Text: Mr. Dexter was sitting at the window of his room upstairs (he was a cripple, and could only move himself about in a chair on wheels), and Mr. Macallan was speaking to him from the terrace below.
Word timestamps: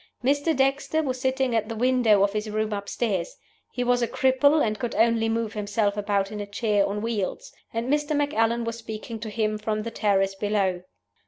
Mr. 0.23 0.57
Dexter 0.57 1.03
was 1.03 1.21
sitting 1.21 1.55
at 1.55 1.69
the 1.69 1.75
window 1.75 2.23
of 2.23 2.33
his 2.33 2.49
room 2.49 2.73
upstairs 2.73 3.37
(he 3.71 3.83
was 3.83 4.01
a 4.01 4.07
cripple, 4.07 4.59
and 4.65 4.79
could 4.79 4.95
only 4.95 5.29
move 5.29 5.53
himself 5.53 5.95
about 5.95 6.31
in 6.31 6.39
a 6.39 6.47
chair 6.47 6.87
on 6.87 7.03
wheels), 7.03 7.53
and 7.71 7.87
Mr. 7.87 8.15
Macallan 8.15 8.63
was 8.63 8.79
speaking 8.79 9.19
to 9.19 9.29
him 9.29 9.59
from 9.59 9.83
the 9.83 9.91
terrace 9.91 10.33
below. 10.33 10.81